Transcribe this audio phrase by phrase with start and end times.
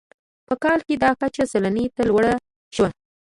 [0.47, 2.33] په کال کې دا کچه سلنې ته لوړه
[2.75, 2.89] شوه.